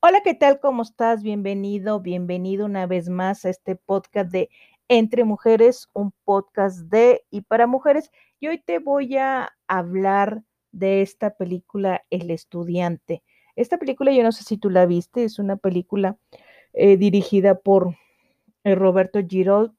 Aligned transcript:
Hola, 0.00 0.20
¿qué 0.22 0.32
tal? 0.32 0.60
¿Cómo 0.60 0.82
estás? 0.82 1.24
Bienvenido, 1.24 1.98
bienvenido 2.00 2.66
una 2.66 2.86
vez 2.86 3.08
más 3.08 3.44
a 3.44 3.50
este 3.50 3.74
podcast 3.74 4.30
de 4.30 4.48
Entre 4.86 5.24
Mujeres, 5.24 5.88
un 5.92 6.12
podcast 6.24 6.82
de 6.82 7.24
y 7.30 7.40
para 7.40 7.66
mujeres. 7.66 8.12
Y 8.38 8.46
hoy 8.46 8.62
te 8.64 8.78
voy 8.78 9.16
a 9.16 9.50
hablar 9.66 10.44
de 10.70 11.02
esta 11.02 11.34
película 11.34 12.04
El 12.10 12.30
estudiante. 12.30 13.24
Esta 13.56 13.76
película, 13.76 14.12
yo 14.12 14.22
no 14.22 14.30
sé 14.30 14.44
si 14.44 14.56
tú 14.56 14.70
la 14.70 14.86
viste, 14.86 15.24
es 15.24 15.40
una 15.40 15.56
película 15.56 16.16
eh, 16.74 16.96
dirigida 16.96 17.58
por 17.58 17.96
eh, 18.62 18.76
Roberto 18.76 19.18
Girold, 19.26 19.72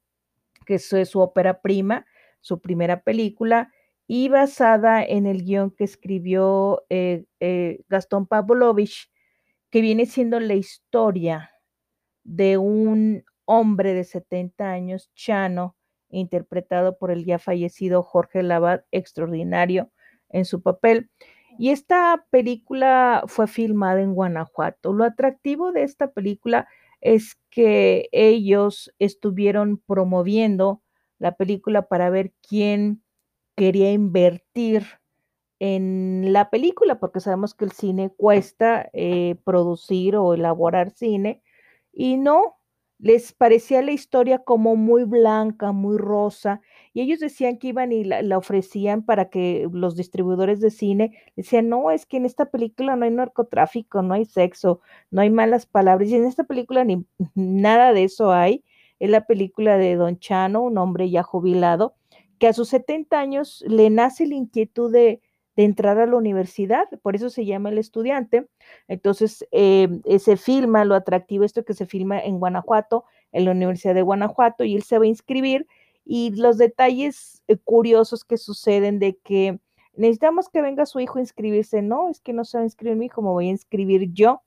que 0.65 0.75
es, 0.75 0.93
su 1.05 1.21
ópera 1.21 1.61
prima, 1.61 2.05
su 2.41 2.59
primera 2.59 3.03
película, 3.03 3.71
y 4.05 4.27
basada 4.27 5.01
en 5.01 5.27
el 5.27 5.45
guion 5.45 5.71
que 5.71 5.85
escribió 5.85 6.83
eh, 6.89 7.23
Gastón 7.87 8.27
Pavlovich 8.27 9.09
que 9.69 9.81
viene 9.81 10.05
siendo 10.05 10.39
la 10.39 10.55
historia 10.55 11.51
de 12.23 12.57
un 12.57 13.23
hombre 13.45 13.93
de 13.93 14.03
70 14.03 14.71
años, 14.71 15.11
Chano, 15.15 15.75
interpretado 16.09 16.97
por 16.97 17.11
el 17.11 17.25
ya 17.25 17.39
fallecido 17.39 18.03
Jorge 18.03 18.43
Labat, 18.43 18.85
extraordinario 18.91 19.91
en 20.29 20.45
su 20.45 20.61
papel. 20.61 21.09
Y 21.57 21.71
esta 21.71 22.25
película 22.29 23.23
fue 23.27 23.47
filmada 23.47 24.01
en 24.01 24.13
Guanajuato. 24.13 24.93
Lo 24.93 25.03
atractivo 25.03 25.71
de 25.71 25.83
esta 25.83 26.11
película 26.11 26.67
es 27.01 27.37
que 27.49 28.09
ellos 28.11 28.93
estuvieron 28.99 29.77
promoviendo 29.77 30.81
la 31.17 31.35
película 31.35 31.87
para 31.87 32.09
ver 32.09 32.33
quién 32.47 33.03
quería 33.55 33.91
invertir 33.91 34.98
en 35.59 36.31
la 36.33 36.49
película, 36.49 36.99
porque 36.99 37.19
sabemos 37.19 37.53
que 37.53 37.65
el 37.65 37.71
cine 37.71 38.11
cuesta 38.15 38.89
eh, 38.93 39.35
producir 39.43 40.15
o 40.15 40.33
elaborar 40.33 40.91
cine, 40.91 41.41
y 41.91 42.17
no, 42.17 42.59
les 42.99 43.33
parecía 43.33 43.81
la 43.81 43.91
historia 43.91 44.39
como 44.39 44.75
muy 44.75 45.05
blanca, 45.05 45.71
muy 45.71 45.97
rosa, 45.97 46.61
y 46.93 47.01
ellos 47.01 47.19
decían 47.19 47.57
que 47.57 47.69
iban 47.69 47.91
y 47.91 48.03
la, 48.03 48.21
la, 48.21 48.37
ofrecían 48.37 49.03
para 49.03 49.29
que 49.29 49.69
los 49.71 49.95
distribuidores 49.95 50.59
de 50.59 50.71
cine 50.71 51.17
decían, 51.35 51.69
no, 51.69 51.91
es 51.91 52.05
que 52.05 52.17
en 52.17 52.25
esta 52.25 52.47
película 52.47 52.95
no 52.95 53.05
hay 53.05 53.11
narcotráfico, 53.11 54.01
no 54.01 54.13
hay 54.13 54.25
sexo, 54.25 54.81
no 55.11 55.21
hay 55.21 55.29
malas 55.29 55.65
palabras, 55.65 56.09
y 56.09 56.15
en 56.15 56.25
esta 56.25 56.43
película 56.43 56.83
ni 56.83 57.05
nada 57.35 57.93
de 57.93 58.03
eso 58.05 58.31
hay. 58.31 58.63
Es 58.99 59.09
la 59.09 59.25
película 59.25 59.77
de 59.77 59.95
Don 59.95 60.19
Chano, 60.19 60.61
un 60.61 60.77
hombre 60.77 61.09
ya 61.09 61.23
jubilado, 61.23 61.95
que 62.37 62.47
a 62.47 62.53
sus 62.53 62.69
70 62.69 63.17
años 63.19 63.63
le 63.67 63.89
nace 63.89 64.27
la 64.27 64.35
inquietud 64.35 64.91
de, 64.91 65.21
de 65.59 65.65
entrar 65.65 65.99
a 65.99 66.05
la 66.05 66.15
universidad, 66.15 66.87
por 67.01 67.17
eso 67.17 67.29
se 67.29 67.45
llama 67.45 67.67
el 67.67 67.79
estudiante. 67.79 68.47
Entonces, 68.87 69.45
eh, 69.51 69.89
se 70.17 70.37
filma, 70.37 70.85
lo 70.85 70.95
atractivo 70.95 71.43
esto 71.43 71.65
que 71.65 71.73
se 71.73 71.85
filma 71.85 72.17
en 72.17 72.39
Guanajuato, 72.39 73.03
en 73.33 73.43
la 73.43 73.51
Universidad 73.51 73.93
de 73.93 74.01
Guanajuato, 74.01 74.63
y 74.63 74.73
él 74.77 74.83
se 74.83 74.97
va 74.97 75.03
a 75.03 75.09
inscribir, 75.09 75.67
y 76.05 76.31
los 76.31 76.57
detalles 76.57 77.43
eh, 77.49 77.57
curiosos 77.57 78.23
que 78.23 78.37
suceden 78.37 78.99
de 78.99 79.17
que 79.17 79.59
necesitamos 79.97 80.47
que 80.47 80.61
venga 80.61 80.85
su 80.85 81.01
hijo 81.01 81.17
a 81.17 81.21
inscribirse, 81.23 81.81
no, 81.81 82.07
es 82.07 82.21
que 82.21 82.31
no 82.31 82.45
se 82.45 82.57
va 82.57 82.61
a 82.61 82.65
inscribir 82.65 82.95
mi 82.95 83.07
hijo, 83.07 83.21
me 83.21 83.27
voy 83.27 83.47
a 83.47 83.51
inscribir 83.51 84.13
yo. 84.13 84.41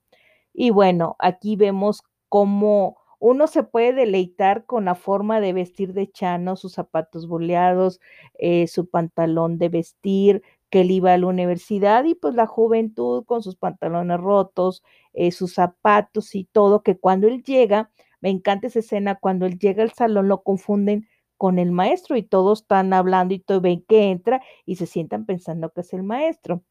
Y 0.54 0.70
bueno, 0.70 1.16
aquí 1.18 1.56
vemos 1.56 2.04
cómo 2.30 2.96
uno 3.18 3.48
se 3.48 3.64
puede 3.64 3.92
deleitar 3.92 4.64
con 4.64 4.86
la 4.86 4.94
forma 4.94 5.40
de 5.40 5.52
vestir 5.52 5.92
de 5.92 6.10
Chano, 6.10 6.56
sus 6.56 6.72
zapatos 6.72 7.28
boleados, 7.28 8.00
eh, 8.38 8.66
su 8.66 8.88
pantalón 8.88 9.58
de 9.58 9.68
vestir, 9.68 10.42
que 10.72 10.82
él 10.82 10.90
iba 10.92 11.14
a 11.14 11.18
la 11.18 11.28
universidad 11.28 12.04
y 12.06 12.16
pues 12.16 12.34
la 12.34 12.48
juventud 12.48 13.24
con 13.26 13.44
sus 13.44 13.56
pantalones 13.56 14.18
rotos, 14.20 14.82
eh, 15.14 15.32
sus 15.32 15.54
zapatos 15.54 16.34
y 16.34 16.46
todo, 16.46 16.82
que 16.82 16.98
cuando 16.98 17.28
él 17.28 17.44
llega, 17.44 17.92
me 18.22 18.30
encanta 18.30 18.68
esa 18.68 18.80
escena, 18.80 19.16
cuando 19.16 19.46
él 19.46 19.58
llega 19.60 19.84
al 19.84 19.92
salón 19.92 20.28
lo 20.28 20.42
confunden 20.42 21.08
con 21.38 21.58
el 21.60 21.72
maestro 21.72 22.16
y 22.16 22.24
todos 22.24 22.62
están 22.62 22.94
hablando 22.94 23.34
y 23.34 23.40
todo 23.40 23.60
ven 23.60 23.84
que 23.88 24.10
entra 24.10 24.42
y 24.66 24.76
se 24.76 24.86
sientan 24.86 25.26
pensando 25.26 25.70
que 25.72 25.82
es 25.82 25.92
el 25.92 26.02
maestro. 26.04 26.64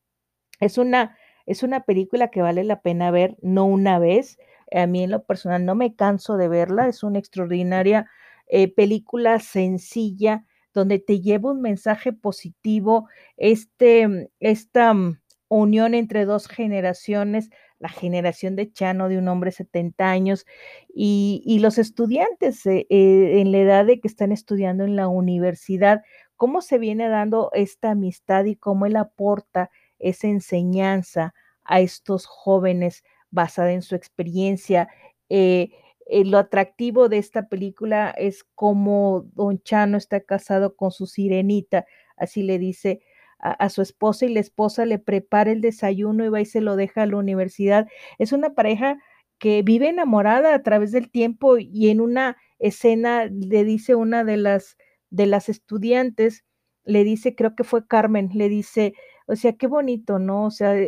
Es 0.60 0.78
una, 0.78 1.18
es 1.46 1.64
una 1.64 1.82
película 1.82 2.30
que 2.30 2.42
vale 2.42 2.64
la 2.64 2.82
pena 2.82 3.12
ver, 3.12 3.38
no 3.42 3.66
una 3.66 4.00
vez. 4.00 4.38
A 4.74 4.88
mí 4.88 5.04
en 5.04 5.12
lo 5.12 5.24
personal 5.26 5.66
no 5.66 5.76
me 5.76 5.96
canso 5.96 6.38
de 6.38 6.48
verla, 6.48 6.88
es 6.88 7.04
una 7.04 7.20
extraordinaria 7.20 8.10
eh, 8.48 8.74
película 8.74 9.40
sencilla, 9.40 10.46
donde 10.74 11.00
te 11.00 11.22
lleva 11.22 11.52
un 11.52 11.62
mensaje 11.62 12.14
positivo, 12.14 13.08
este, 13.38 14.30
esta 14.40 14.94
mm, 14.94 15.20
unión 15.50 15.94
entre 15.94 16.26
dos 16.26 16.48
generaciones, 16.48 17.50
la 17.80 17.90
generación 17.90 18.56
de 18.56 18.72
Chano, 18.72 19.10
de 19.10 19.18
un 19.18 19.28
hombre 19.28 19.50
de 19.50 19.58
70 19.58 20.10
años, 20.10 20.46
y, 20.94 21.42
y 21.46 21.60
los 21.60 21.78
estudiantes 21.78 22.66
eh, 22.66 22.88
eh, 22.90 23.42
en 23.42 23.52
la 23.52 23.60
edad 23.60 23.86
de 23.86 24.00
que 24.00 24.08
están 24.08 24.32
estudiando 24.32 24.86
en 24.86 24.96
la 24.96 25.08
universidad, 25.08 26.02
cómo 26.38 26.62
se 26.62 26.78
viene 26.78 27.10
dando 27.10 27.50
esta 27.54 27.92
amistad 27.92 28.46
y 28.46 28.56
cómo 28.56 28.86
él 28.86 28.96
aporta 28.96 29.70
esa 30.00 30.28
enseñanza 30.28 31.34
a 31.64 31.82
estos 31.82 32.26
jóvenes 32.26 33.04
basada 33.30 33.72
en 33.72 33.82
su 33.82 33.96
experiencia. 33.96 34.90
Eh, 35.30 35.72
eh, 36.12 36.26
lo 36.26 36.38
atractivo 36.38 37.10
de 37.10 37.18
esta 37.18 37.48
película 37.48 38.12
es 38.12 38.44
cómo 38.56 39.26
Don 39.34 39.62
Chano 39.64 39.98
está 39.98 40.22
casado 40.22 40.76
con 40.76 40.92
su 40.92 41.08
sirenita, 41.08 41.86
así 42.18 42.44
le 42.44 42.60
dice 42.60 43.02
a, 43.40 43.52
a, 43.52 43.70
su 43.70 43.82
esposa 43.82 44.26
y 44.26 44.34
la 44.34 44.40
esposa 44.42 44.86
le 44.86 45.00
prepara 45.00 45.52
el 45.52 45.62
desayuno 45.62 46.26
y 46.26 46.30
va 46.30 46.42
y 46.42 46.46
se 46.46 46.62
lo 46.62 46.76
deja 46.76 47.04
a 47.04 47.06
la 47.08 47.18
universidad. 47.18 47.88
Es 48.20 48.32
una 48.34 48.54
pareja 48.54 49.00
que 49.40 49.64
vive 49.64 49.90
enamorada 49.90 50.54
a 50.54 50.64
través 50.64 50.92
del 50.92 51.10
tiempo 51.12 51.58
y 51.58 51.90
en 51.90 52.02
una 52.02 52.38
escena 52.60 53.26
le 53.26 53.64
dice 53.64 53.96
una 53.96 54.24
de 54.24 54.38
las 54.38 54.78
de 55.12 55.28
las 55.28 55.50
estudiantes, 55.50 56.46
le 56.86 57.04
dice, 57.04 57.36
creo 57.36 57.56
que 57.56 57.64
fue 57.64 57.86
Carmen, 57.88 58.30
le 58.34 58.50
dice, 58.50 58.94
o 59.28 59.36
sea, 59.36 59.54
qué 59.54 59.68
bonito, 59.68 60.20
¿no? 60.20 60.46
O 60.46 60.52
sea, 60.52 60.76
eh, 60.78 60.88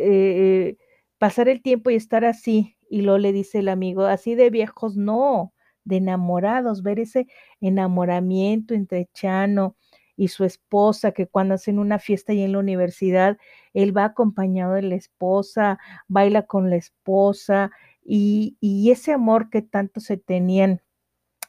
eh, 0.68 0.76
pasar 1.18 1.48
el 1.48 1.62
tiempo 1.62 1.90
y 1.90 1.94
estar 1.94 2.24
así, 2.24 2.73
y 2.90 3.02
luego 3.02 3.18
le 3.18 3.32
dice 3.32 3.60
el 3.60 3.68
amigo, 3.68 4.04
así 4.04 4.34
de 4.34 4.50
viejos, 4.50 4.96
no, 4.96 5.52
de 5.84 5.96
enamorados, 5.98 6.82
ver 6.82 7.00
ese 7.00 7.26
enamoramiento 7.60 8.74
entre 8.74 9.08
Chano 9.14 9.76
y 10.16 10.28
su 10.28 10.44
esposa, 10.44 11.12
que 11.12 11.26
cuando 11.26 11.54
hacen 11.54 11.78
una 11.78 11.98
fiesta 11.98 12.32
y 12.32 12.42
en 12.42 12.52
la 12.52 12.58
universidad, 12.60 13.36
él 13.74 13.96
va 13.96 14.04
acompañado 14.04 14.74
de 14.74 14.82
la 14.82 14.94
esposa, 14.94 15.78
baila 16.08 16.42
con 16.46 16.70
la 16.70 16.76
esposa, 16.76 17.70
y, 18.04 18.56
y 18.60 18.90
ese 18.90 19.12
amor 19.12 19.50
que 19.50 19.62
tanto 19.62 20.00
se 20.00 20.16
tenían 20.16 20.82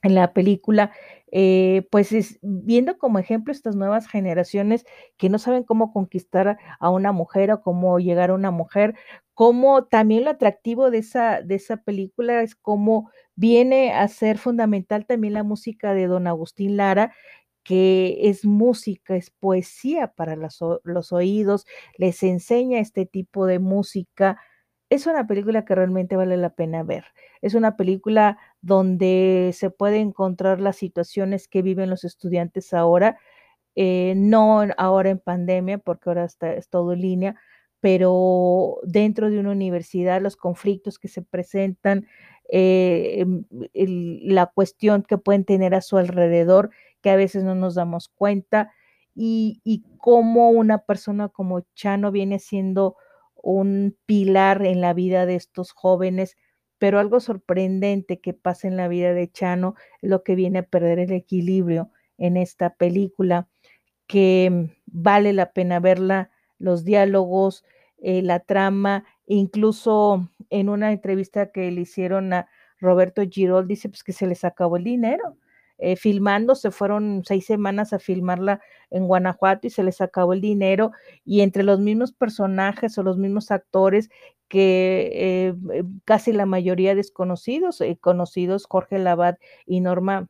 en 0.05 0.15
la 0.15 0.33
película, 0.33 0.91
eh, 1.31 1.87
pues 1.91 2.11
es, 2.11 2.39
viendo 2.41 2.97
como 2.97 3.19
ejemplo 3.19 3.51
estas 3.51 3.75
nuevas 3.75 4.07
generaciones 4.07 4.85
que 5.17 5.29
no 5.29 5.39
saben 5.39 5.63
cómo 5.63 5.91
conquistar 5.91 6.57
a 6.79 6.89
una 6.89 7.11
mujer 7.11 7.51
o 7.51 7.61
cómo 7.61 7.99
llegar 7.99 8.29
a 8.29 8.35
una 8.35 8.51
mujer, 8.51 8.95
como 9.33 9.85
también 9.85 10.23
lo 10.23 10.31
atractivo 10.31 10.91
de 10.91 10.99
esa, 10.99 11.41
de 11.41 11.55
esa 11.55 11.77
película 11.77 12.41
es 12.41 12.55
cómo 12.55 13.11
viene 13.35 13.91
a 13.93 14.07
ser 14.07 14.37
fundamental 14.37 15.05
también 15.05 15.33
la 15.33 15.43
música 15.43 15.93
de 15.93 16.07
don 16.07 16.27
Agustín 16.27 16.77
Lara, 16.77 17.13
que 17.63 18.29
es 18.29 18.45
música, 18.45 19.15
es 19.15 19.31
poesía 19.31 20.13
para 20.15 20.35
los, 20.35 20.59
los 20.83 21.11
oídos, 21.11 21.65
les 21.97 22.21
enseña 22.23 22.79
este 22.79 23.05
tipo 23.07 23.45
de 23.47 23.59
música. 23.59 24.39
Es 24.89 25.07
una 25.07 25.25
película 25.27 25.65
que 25.65 25.75
realmente 25.75 26.15
vale 26.15 26.37
la 26.37 26.51
pena 26.55 26.83
ver. 26.83 27.05
Es 27.41 27.55
una 27.55 27.75
película 27.75 28.37
donde 28.65 29.51
se 29.53 29.69
puede 29.69 29.99
encontrar 29.99 30.59
las 30.59 30.75
situaciones 30.77 31.47
que 31.47 31.61
viven 31.61 31.89
los 31.89 32.03
estudiantes 32.03 32.73
ahora, 32.73 33.19
eh, 33.75 34.13
no 34.17 34.61
ahora 34.77 35.11
en 35.11 35.19
pandemia, 35.19 35.77
porque 35.77 36.09
ahora 36.09 36.25
está, 36.25 36.53
es 36.53 36.69
todo 36.69 36.93
en 36.93 37.01
línea, 37.01 37.35
pero 37.79 38.79
dentro 38.83 39.29
de 39.29 39.39
una 39.39 39.51
universidad, 39.51 40.21
los 40.21 40.35
conflictos 40.35 40.97
que 40.97 41.07
se 41.09 41.21
presentan, 41.21 42.07
eh, 42.51 43.25
el, 43.73 44.27
la 44.33 44.47
cuestión 44.47 45.03
que 45.03 45.17
pueden 45.19 45.45
tener 45.45 45.75
a 45.75 45.81
su 45.81 45.97
alrededor, 45.97 46.71
que 47.01 47.11
a 47.11 47.15
veces 47.17 47.43
no 47.43 47.53
nos 47.53 47.75
damos 47.75 48.09
cuenta, 48.09 48.71
y 49.17 49.83
cómo 49.99 50.49
una 50.49 50.79
persona 50.79 51.29
como 51.29 51.61
Chano 51.75 52.11
viene 52.11 52.39
siendo 52.39 52.97
un 53.35 53.95
pilar 54.05 54.65
en 54.65 54.81
la 54.81 54.93
vida 54.93 55.25
de 55.25 55.35
estos 55.35 55.71
jóvenes, 55.71 56.35
pero 56.79 56.99
algo 56.99 57.19
sorprendente 57.19 58.19
que 58.19 58.33
pasa 58.33 58.67
en 58.67 58.77
la 58.77 58.87
vida 58.87 59.13
de 59.13 59.31
Chano 59.31 59.75
es 60.01 60.09
lo 60.09 60.23
que 60.23 60.35
viene 60.35 60.59
a 60.59 60.63
perder 60.63 60.99
el 60.99 61.11
equilibrio 61.13 61.91
en 62.17 62.37
esta 62.37 62.71
película, 62.75 63.47
que 64.07 64.71
vale 64.85 65.33
la 65.33 65.51
pena 65.51 65.79
verla, 65.79 66.31
los 66.59 66.83
diálogos, 66.85 67.65
eh, 67.97 68.21
la 68.21 68.39
trama, 68.39 69.05
incluso 69.27 70.29
en 70.49 70.69
una 70.69 70.91
entrevista 70.91 71.51
que 71.51 71.71
le 71.71 71.81
hicieron 71.81 72.33
a 72.33 72.47
Roberto 72.79 73.23
Girol, 73.29 73.67
dice 73.67 73.89
pues 73.89 74.03
que 74.03 74.13
se 74.13 74.27
les 74.27 74.43
acabó 74.43 74.77
el 74.77 74.83
dinero. 74.83 75.37
eh, 75.77 75.97
filmando, 75.97 76.55
se 76.55 76.71
fueron 76.71 77.23
seis 77.25 77.45
semanas 77.45 77.91
a 77.91 77.99
filmarla 77.99 78.61
en 78.91 79.07
Guanajuato 79.07 79.67
y 79.67 79.69
se 79.71 79.83
les 79.83 79.99
acabó 79.99 80.31
el 80.33 80.39
dinero 80.39 80.91
y 81.25 81.41
entre 81.41 81.63
los 81.63 81.79
mismos 81.81 82.13
personajes 82.13 82.97
o 82.97 83.03
los 83.03 83.17
mismos 83.17 83.51
actores 83.51 84.09
que 84.47 85.47
eh, 85.49 85.55
eh, 85.73 85.83
casi 86.05 86.33
la 86.33 86.45
mayoría 86.45 86.95
desconocidos, 86.95 87.81
conocidos 88.01 88.65
Jorge 88.67 88.99
Labat 88.99 89.37
y 89.65 89.81
Norma, 89.81 90.27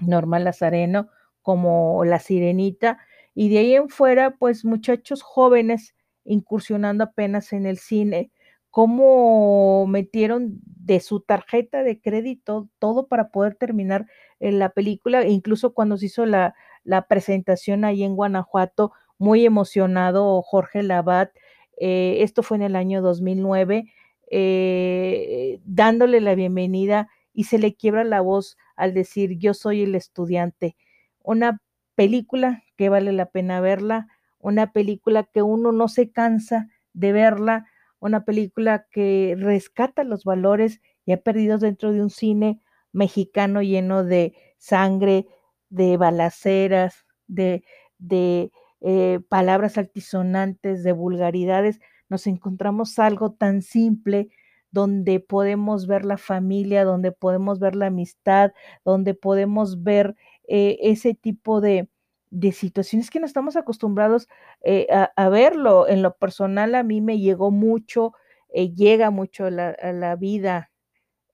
Norma 0.00 0.38
Lazareno 0.38 1.08
como 1.42 2.04
la 2.04 2.18
sirenita 2.18 2.98
y 3.34 3.48
de 3.50 3.58
ahí 3.58 3.74
en 3.74 3.88
fuera 3.88 4.36
pues 4.36 4.64
muchachos 4.64 5.22
jóvenes 5.22 5.94
incursionando 6.24 7.04
apenas 7.04 7.52
en 7.52 7.66
el 7.66 7.78
cine 7.78 8.30
cómo 8.70 9.86
metieron 9.86 10.58
de 10.64 11.00
su 11.00 11.20
tarjeta 11.20 11.82
de 11.84 12.00
crédito 12.00 12.68
todo 12.78 13.06
para 13.06 13.28
poder 13.30 13.54
terminar 13.54 14.06
eh, 14.40 14.50
la 14.52 14.70
película, 14.70 15.24
incluso 15.26 15.74
cuando 15.74 15.96
se 15.96 16.06
hizo 16.06 16.26
la, 16.26 16.54
la 16.82 17.06
presentación 17.06 17.84
ahí 17.84 18.02
en 18.02 18.16
Guanajuato, 18.16 18.92
muy 19.18 19.46
emocionado 19.46 20.42
Jorge 20.42 20.82
Labat, 20.82 21.30
eh, 21.78 22.18
esto 22.20 22.42
fue 22.42 22.56
en 22.56 22.62
el 22.62 22.76
año 22.76 23.02
2009, 23.02 23.92
eh, 24.30 25.60
dándole 25.64 26.20
la 26.20 26.34
bienvenida 26.34 27.08
y 27.32 27.44
se 27.44 27.58
le 27.58 27.74
quiebra 27.74 28.04
la 28.04 28.20
voz 28.20 28.56
al 28.76 28.94
decir 28.94 29.38
yo 29.38 29.54
soy 29.54 29.82
el 29.82 29.94
estudiante. 29.94 30.76
Una 31.22 31.60
película 31.94 32.62
que 32.76 32.88
vale 32.88 33.12
la 33.12 33.26
pena 33.26 33.60
verla, 33.60 34.08
una 34.38 34.72
película 34.72 35.24
que 35.24 35.42
uno 35.42 35.72
no 35.72 35.88
se 35.88 36.10
cansa 36.10 36.68
de 36.92 37.12
verla, 37.12 37.66
una 38.00 38.24
película 38.24 38.86
que 38.90 39.36
rescata 39.38 40.04
los 40.04 40.24
valores 40.24 40.80
ya 41.06 41.16
perdidos 41.18 41.60
dentro 41.60 41.92
de 41.92 42.02
un 42.02 42.10
cine 42.10 42.60
mexicano 42.92 43.62
lleno 43.62 44.04
de 44.04 44.34
sangre, 44.58 45.26
de 45.68 45.96
balaceras, 45.96 47.06
de, 47.26 47.64
de 47.98 48.50
eh, 48.84 49.20
palabras 49.28 49.78
altisonantes, 49.78 50.84
de 50.84 50.92
vulgaridades, 50.92 51.80
nos 52.08 52.26
encontramos 52.26 52.98
algo 52.98 53.32
tan 53.32 53.62
simple 53.62 54.28
donde 54.74 55.20
podemos 55.20 55.86
ver 55.86 56.04
la 56.04 56.18
familia, 56.18 56.84
donde 56.84 57.12
podemos 57.12 57.60
ver 57.60 57.76
la 57.76 57.86
amistad, 57.86 58.52
donde 58.84 59.14
podemos 59.14 59.84
ver 59.84 60.16
eh, 60.48 60.78
ese 60.82 61.14
tipo 61.14 61.60
de, 61.60 61.88
de 62.30 62.50
situaciones 62.50 63.08
que 63.08 63.20
no 63.20 63.26
estamos 63.26 63.54
acostumbrados 63.54 64.26
eh, 64.62 64.88
a, 64.90 65.28
verlo. 65.28 65.88
En 65.88 66.02
lo 66.02 66.16
personal 66.16 66.74
a 66.74 66.82
mí 66.82 67.00
me 67.00 67.20
llegó 67.20 67.52
mucho, 67.52 68.14
eh, 68.52 68.74
llega 68.74 69.10
mucho 69.10 69.46
a 69.46 69.50
la, 69.50 70.16
vida, 70.16 70.72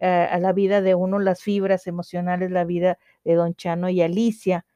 a 0.00 0.38
la 0.38 0.52
vida 0.52 0.82
de 0.82 0.94
uno, 0.94 1.18
las 1.18 1.42
fibras 1.42 1.86
emocionales, 1.86 2.50
la 2.50 2.64
vida 2.64 2.98
de 3.24 3.34
Don 3.34 3.54
Chano 3.54 3.88
y 3.88 4.02
Alicia, 4.02 4.66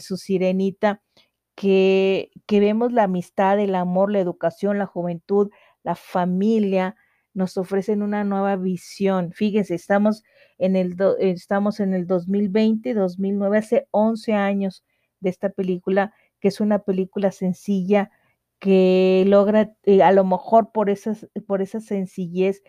su 0.00 0.16
sirenita, 0.16 1.02
que, 1.58 2.30
que 2.46 2.60
vemos 2.60 2.92
la 2.92 3.02
amistad, 3.02 3.58
el 3.58 3.74
amor, 3.74 4.12
la 4.12 4.20
educación, 4.20 4.78
la 4.78 4.86
juventud, 4.86 5.50
la 5.82 5.96
familia, 5.96 6.94
nos 7.34 7.56
ofrecen 7.56 8.02
una 8.02 8.22
nueva 8.22 8.54
visión. 8.54 9.32
Fíjense, 9.32 9.74
estamos 9.74 10.22
en 10.58 10.76
el, 10.76 10.94
estamos 11.18 11.80
en 11.80 11.94
el 11.94 12.06
2020, 12.06 12.94
2009, 12.94 13.58
hace 13.58 13.88
11 13.90 14.34
años 14.34 14.84
de 15.18 15.30
esta 15.30 15.48
película, 15.48 16.14
que 16.38 16.46
es 16.46 16.60
una 16.60 16.78
película 16.84 17.32
sencilla 17.32 18.12
que 18.60 19.24
logra, 19.26 19.74
eh, 19.82 20.00
a 20.04 20.12
lo 20.12 20.24
mejor 20.24 20.70
por, 20.70 20.90
esas, 20.90 21.26
por 21.48 21.60
esa 21.60 21.80
sencillez, 21.80 22.62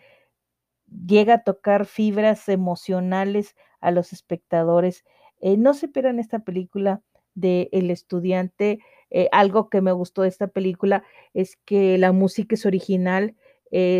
llega 1.06 1.34
a 1.34 1.44
tocar 1.44 1.86
fibras 1.86 2.48
emocionales 2.48 3.54
a 3.80 3.92
los 3.92 4.12
espectadores. 4.12 5.04
Eh, 5.40 5.56
no 5.56 5.74
se 5.74 5.86
pierdan 5.86 6.18
esta 6.18 6.40
película 6.40 7.02
de 7.40 7.68
El 7.72 7.90
estudiante. 7.90 8.80
Eh, 9.10 9.28
algo 9.32 9.68
que 9.70 9.80
me 9.80 9.92
gustó 9.92 10.22
de 10.22 10.28
esta 10.28 10.48
película 10.48 11.02
es 11.34 11.56
que 11.64 11.98
la 11.98 12.12
música 12.12 12.54
es 12.54 12.66
original. 12.66 13.36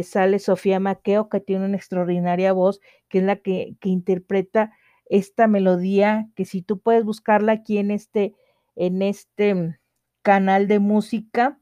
sale 0.02 0.38
Sofía 0.38 0.80
Maqueo, 0.80 1.28
que 1.28 1.40
tiene 1.40 1.64
una 1.64 1.76
extraordinaria 1.76 2.52
voz, 2.52 2.80
que 3.08 3.18
es 3.18 3.24
la 3.24 3.36
que, 3.36 3.76
que 3.80 3.88
interpreta 3.88 4.72
esta 5.06 5.46
melodía, 5.48 6.28
que 6.36 6.44
si 6.44 6.62
tú 6.62 6.80
puedes 6.80 7.04
buscarla 7.04 7.52
aquí 7.52 7.78
en 7.78 7.90
este 7.90 8.34
en 8.76 9.02
este 9.02 9.78
canal 10.22 10.68
de 10.68 10.78
música. 10.78 11.60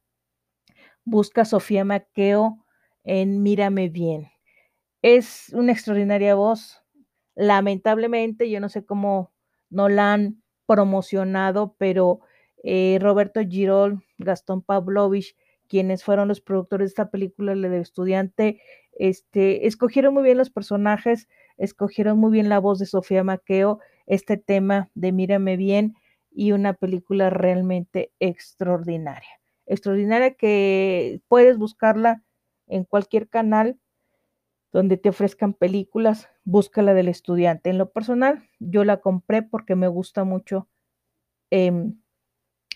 Busca 1.05 1.45
Sofía 1.45 1.85
Maqueo 1.85 2.65
en 3.03 3.43
Mírame 3.43 3.89
Bien. 3.89 4.29
Es 5.03 5.51
una 5.53 5.73
extraordinaria 5.73 6.35
voz. 6.35 6.83
Lamentablemente, 7.35 8.51
yo 8.51 8.61
no 8.61 8.69
sé 8.69 8.85
cómo 8.85 9.33
no 9.71 9.89
la 9.89 10.13
han 10.13 10.43
promocionado, 10.69 11.75
pero 11.79 12.21
eh, 12.63 12.99
Roberto 13.01 13.41
Girol, 13.41 14.05
Gastón 14.19 14.61
Pavlovich, 14.61 15.35
quienes 15.67 16.05
fueron 16.05 16.29
los 16.29 16.43
productores 16.43 16.89
de 16.89 16.91
esta 16.91 17.11
película, 17.11 17.55
la 17.55 17.71
de 17.71 17.81
estudiante, 17.81 18.61
este, 18.93 19.67
escogieron 19.67 20.13
muy 20.13 20.25
bien 20.25 20.37
los 20.37 20.51
personajes, 20.51 21.27
escogieron 21.57 22.19
muy 22.19 22.31
bien 22.31 22.51
la 22.51 22.59
voz 22.59 22.79
de 22.79 22.87
Sofía 22.87 23.25
Maqueo, 23.25 23.81
este 24.07 24.37
tema 24.37 24.91
de 24.95 25.13
Mírame 25.13 25.57
Bien, 25.57 25.95
y 26.31 26.53
una 26.53 26.75
película 26.75 27.31
realmente 27.31 28.13
extraordinaria. 28.21 29.41
Extraordinaria 29.67 30.35
que 30.35 31.23
puedes 31.29 31.57
buscarla 31.57 32.23
en 32.67 32.85
cualquier 32.85 33.29
canal 33.29 33.79
donde 34.73 34.97
te 34.97 35.09
ofrezcan 35.09 35.55
películas, 35.55 36.29
búscala 36.45 36.95
del 36.95 37.09
estudiante. 37.09 37.71
En 37.71 37.79
lo 37.79 37.91
personal, 37.91 38.49
yo 38.59 38.85
la 38.85 39.01
compré 39.01 39.43
porque 39.43 39.77
me 39.77 39.89
gusta 39.89 40.25
mucho 40.25 40.69
em, 41.51 42.01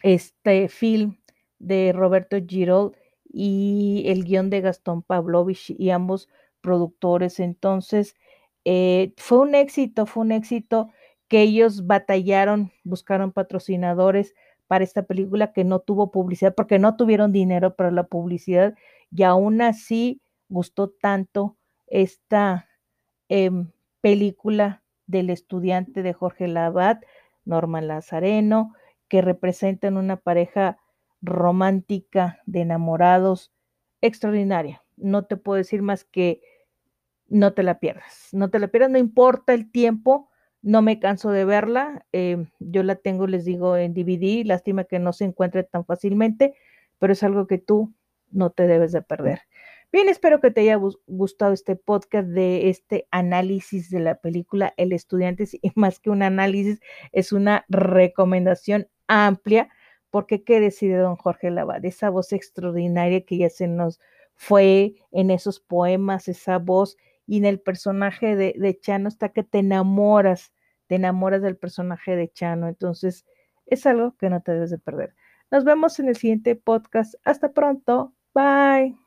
este 0.03 0.69
film 0.69 1.19
de 1.59 1.93
Roberto 1.93 2.37
Girold 2.47 2.97
y 3.25 4.05
el 4.07 4.25
guion 4.25 4.51
de 4.51 4.61
Gastón 4.61 5.03
Pavlovich 5.03 5.75
y 5.79 5.91
ambos 5.91 6.29
productores. 6.61 7.41
Entonces, 7.41 8.17
eh, 8.65 9.13
fue 9.17 9.39
un 9.39 9.55
éxito, 9.55 10.07
fue 10.07 10.23
un 10.25 10.33
éxito 10.33 10.91
que 11.29 11.43
ellos 11.43 11.87
batallaron, 11.87 12.73
buscaron 12.85 13.33
patrocinadores 13.33 14.35
para 14.67 14.85
esta 14.85 15.05
película 15.05 15.53
que 15.53 15.65
no 15.65 15.81
tuvo 15.81 16.11
publicidad 16.11 16.55
porque 16.55 16.79
no 16.79 16.97
tuvieron 16.97 17.33
dinero 17.33 17.75
para 17.77 17.91
la 17.91 18.05
publicidad 18.07 18.75
y 19.11 19.23
aún 19.25 19.63
así 19.63 20.21
gustó 20.49 20.91
tanto 20.91 21.57
esta 21.93 22.69
em, 23.29 23.71
película 24.01 24.83
del 25.07 25.31
estudiante 25.31 26.03
de 26.03 26.13
Jorge 26.13 26.49
Labat, 26.49 27.05
Norma 27.45 27.81
Lazareno, 27.81 28.75
que 29.09 29.21
representan 29.21 29.97
una 29.97 30.17
pareja 30.17 30.79
romántica 31.21 32.41
de 32.47 32.63
enamorados 32.63 33.53
extraordinaria. 34.01 34.83
No 34.97 35.27
te 35.27 35.37
puedo 35.37 35.59
decir 35.59 35.83
más 35.83 36.05
que 36.05 36.41
no 37.29 37.53
te 37.53 37.63
la 37.63 37.79
pierdas, 37.79 38.29
no 38.33 38.51
te 38.51 38.59
la 38.59 38.69
pierdas, 38.69 38.91
no 38.91 38.99
importa 38.99 39.55
el 39.55 39.71
tiempo 39.71 40.31
no 40.63 40.81
me 40.81 41.01
canso 41.01 41.31
de 41.31 41.45
verla. 41.45 42.07
Eh, 42.13 42.47
yo 42.61 42.83
la 42.85 42.95
tengo, 42.95 43.27
les 43.27 43.45
digo, 43.45 43.77
en 43.77 43.95
DVD. 43.95 44.45
Lástima 44.45 44.85
que 44.85 45.01
no 45.01 45.13
se 45.13 45.25
encuentre 45.25 45.65
tan 45.65 45.85
fácilmente, 45.85 46.55
pero 46.99 47.13
es 47.13 47.23
algo 47.25 47.47
que 47.47 47.59
tú 47.59 47.93
no 48.31 48.51
te 48.51 48.67
debes 48.67 48.93
de 48.93 49.03
perder. 49.03 49.43
Bien, 49.93 50.09
espero 50.09 50.41
que 50.41 50.51
te 50.51 50.63
haya 50.63 50.79
gustado 51.07 51.53
este 51.53 51.77
podcast 51.77 52.27
de 52.29 52.71
este 52.71 53.07
análisis 53.11 53.91
de 53.91 54.01
la 54.01 54.15
película 54.15 54.73
El 54.79 54.93
estudiante. 54.93 55.45
Y 55.61 55.71
más 55.75 56.01
que 56.01 56.09
un 56.09 56.23
análisis, 56.23 56.81
es 57.13 57.31
una 57.33 57.67
recomendación 57.69 58.89
amplia, 59.07 59.69
porque 60.11 60.45
qué 60.45 60.61
decide 60.61 60.97
don 60.97 61.17
Jorge 61.17 61.51
Lavade, 61.51 61.89
esa 61.89 62.09
voz 62.09 62.33
extraordinaria 62.33 63.27
que 63.27 63.37
ya 63.37 63.51
se 63.51 63.69
nos 63.69 64.01
fue 64.35 64.95
en 65.11 65.31
esos 65.31 65.61
poemas, 65.61 66.27
esa 66.27 66.59
voz 66.59 66.97
y 67.27 67.37
en 67.37 67.45
el 67.45 67.61
personaje 67.61 68.35
de, 68.35 68.79
Chano 68.81 69.09
está 69.09 69.29
que 69.29 69.43
te 69.43 69.59
enamoras, 69.59 70.53
te 70.87 70.95
enamoras 70.95 71.43
del 71.43 71.59
personaje 71.59 72.17
de 72.17 72.33
Chano. 72.33 72.67
Entonces, 72.67 73.27
es 73.67 73.85
algo 73.85 74.17
que 74.17 74.31
no 74.31 74.41
te 74.41 74.53
debes 74.53 74.71
de 74.71 74.79
perder. 74.79 75.15
Nos 75.51 75.65
vemos 75.65 75.99
en 75.99 76.09
el 76.09 76.17
siguiente 76.17 76.57
podcast. 76.57 77.15
Hasta 77.25 77.53
pronto. 77.53 78.15
Bye. 78.35 79.02